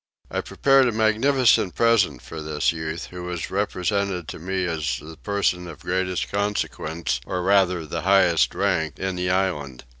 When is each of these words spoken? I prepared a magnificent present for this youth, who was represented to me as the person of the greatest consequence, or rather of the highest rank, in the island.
I 0.31 0.41
prepared 0.41 0.87
a 0.87 0.91
magnificent 0.91 1.75
present 1.75 2.23
for 2.23 2.41
this 2.41 2.71
youth, 2.71 3.05
who 3.11 3.21
was 3.23 3.51
represented 3.51 4.27
to 4.29 4.39
me 4.39 4.65
as 4.65 4.97
the 4.99 5.15
person 5.15 5.67
of 5.67 5.77
the 5.81 5.85
greatest 5.85 6.31
consequence, 6.31 7.21
or 7.23 7.43
rather 7.43 7.81
of 7.81 7.91
the 7.91 8.01
highest 8.01 8.55
rank, 8.55 8.97
in 8.97 9.15
the 9.15 9.29
island. 9.29 9.83